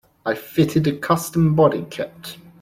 I 0.25 0.33
fitted 0.33 0.87
a 0.87 0.97
custom 0.97 1.53
body 1.53 1.85
kit. 1.91 2.37